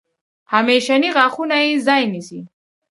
همیشني 0.53 1.07
غاښونه 1.15 1.57
یې 1.65 1.73
ځای 1.87 2.03
نیسي. 2.13 2.41